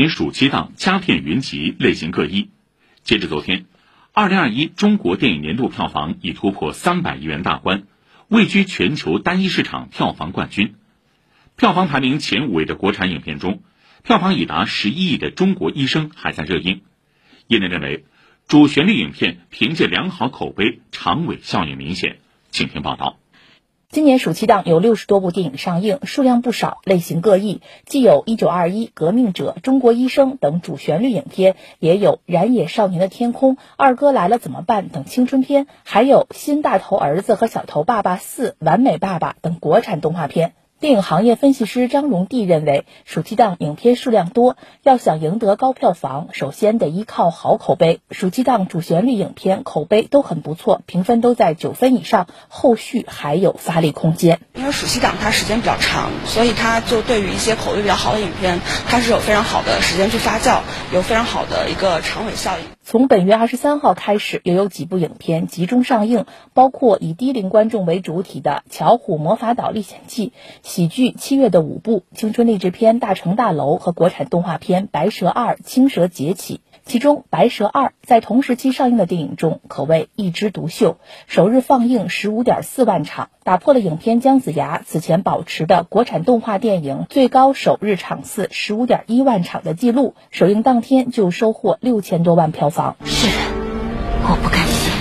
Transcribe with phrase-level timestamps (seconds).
[0.00, 2.48] 年暑期档佳片云集，类型各异。
[3.02, 3.66] 截至昨天，
[4.14, 7.82] 二零二一中国电影年度票房已突破三百亿元大关，
[8.26, 10.74] 位居全球单一市场票房冠军。
[11.54, 13.62] 票房排名前五位的国产影片中，
[14.02, 16.80] 票房已达十一亿的《中国医生》还在热映。
[17.46, 18.06] 业内认为，
[18.48, 22.20] 主旋律影片凭借良好口碑，长尾效应明显。
[22.48, 23.18] 请听报道。
[23.92, 40.52] 今年暑期档有六十多部电影上映，数量不少，类型各异，既有《一九二一》《革命者》《中国医生》等主旋律影片，也有《燃野少年的天空》《二哥来了怎么办》等青春片，还有《新大头儿子和小头爸爸四》《完美爸爸》等国产动画片。
[40.80, 48.00] 电影行业分析师张荣娣认为，暑期档影片数量多，要想赢得高票房，首先得依靠好口碑。
[48.10, 54.40] 暑期档主旋律影片口碑都很不错，评分都在九分以上，后续还有发力空间。
[54.54, 58.58] 因为暑期档它时间比较长，所以它就对于一些口碑比较好的影片，
[58.88, 60.60] 它是有非常好的时间去发酵，
[60.94, 62.64] 有非常好的一个长尾效应。
[62.90, 70.32] 从本月二十三号开始，又有几部影片集中上映，包括以低龄观众为主体的《巧虎魔法岛历险记》。
[70.68, 76.56] 喜剧《七月的舞步》、青春励志片《大城大楼》和国产动画片《白蛇二：青蛇劫起》，
[76.90, 92.96] 其中《白蛇二》在同时期上映的电影中可谓一枝独秀，首日放映十五点四万场，打破了影片《姜子牙》此前保持的国产动画电影最高首日场次十五点一万场的记录，首映当天就收获六千多万票房。
[93.04, 93.28] 是，
[94.24, 94.92] 我不甘心，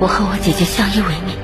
[0.00, 1.43] 我和我姐姐相依为命。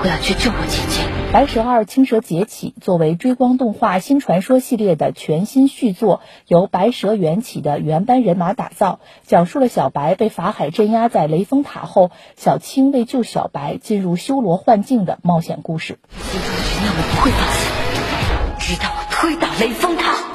[0.00, 1.02] 我要去救我姐姐。
[1.32, 15.98] 《白蛇二：青蛇劫起》作为追光动画新传说系列的全新续作，由白蛇缘起的原班人马打造，讲述了小白被法海镇压在雷峰塔后，小青为救小白进入修罗幻境的冒险故事。
[16.14, 20.27] 我不会放下，直到我推倒雷峰塔。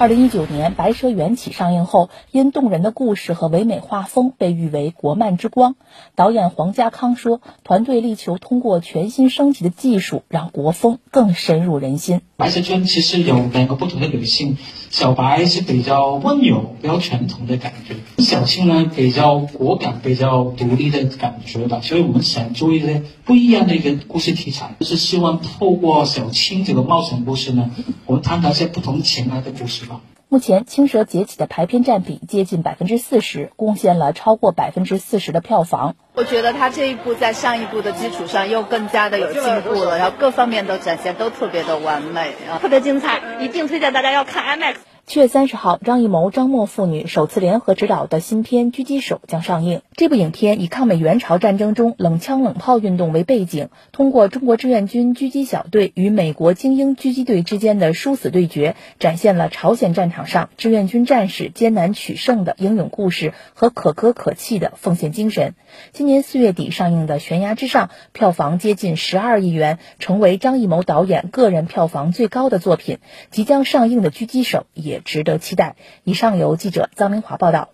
[0.00, 5.76] 二零一九年，《白蛇缘起》上映后，因动人的故事和唯美画风，被誉为国漫之光。
[6.14, 12.22] 导演黄家康说，团队力求通过全新升级的技术，让国风更深入人心。
[12.38, 14.56] 白蛇传其实有两个不同的女性，
[14.90, 21.80] 小白是比较温柔、比较传统的感觉，小青呢比较果敢、比较独立的感觉吧。
[21.80, 27.70] 所以我们想做一些不一样的一个故事题材，就是希望透过小青这个冒险故事呢，
[28.04, 30.00] 我们探讨一些不同情爱的故事吧。
[30.32, 35.96] 目前，《青蛇崛起》的排片占比接近百分之四十，贡献了超过百分之四十的票房。
[36.14, 44.76] 我觉得他这一部在上一部的基础上又更加的有进步了，然后各方面都展现都特别的完美啊，特别精彩，一定推荐大家要看 IMAX。
[45.06, 49.82] 七月三十号，张艺谋、张默父女首次联合执导的新片《狙击手》将上映。
[49.96, 65.54] 这部影片以抗美援朝战争中冷枪冷炮运动为背景，通过中国志愿军狙击小队与美国精英狙击队之间的殊死对决，展现了朝鲜战场上志愿军战士艰难取胜的英勇故事和可歌可泣的奉献精神。
[65.92, 72.98] 今年四月底上映的《悬崖之上》，票房接近十二亿元，成为张艺谋导演个人票房最高的作品。
[73.32, 74.99] 即将上映的《狙击手》也。
[75.00, 75.76] 值得期待。
[76.04, 77.70] 以上由记者张明华报道。